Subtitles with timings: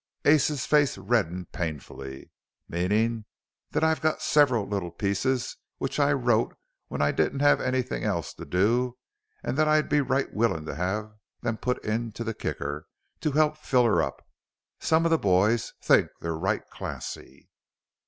[0.25, 2.31] Ace's face reddened painfully.
[2.67, 3.25] "Meanin'
[3.69, 8.33] that I've got several little pieces which I've wrote when I didn't have anything else
[8.33, 8.97] to do
[9.43, 12.87] an' that I'd be right willin' to have them put into the Kicker
[13.19, 14.27] to help fill her up.
[14.79, 17.51] Some of the boys think they're right classy."